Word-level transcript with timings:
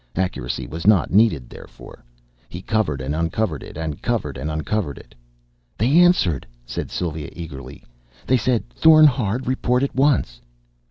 Accuracy 0.15 0.65
was 0.65 0.87
not 0.87 1.11
needed, 1.13 1.47
therefore. 1.47 2.03
He 2.49 2.63
covered 2.63 3.01
and 3.01 3.13
uncovered 3.15 3.61
it, 3.61 3.77
and 3.77 4.01
covered 4.01 4.35
and 4.35 4.49
uncovered 4.49 4.97
it.... 4.97 5.13
"They 5.77 5.99
answered!" 5.99 6.47
said 6.65 6.89
Sylva 6.89 7.39
eagerly. 7.39 7.83
"They 8.25 8.37
said 8.37 8.67
'Thorn 8.71 9.05
Hard 9.05 9.45
report 9.45 9.83
at 9.83 9.93
once!'" 9.95 10.41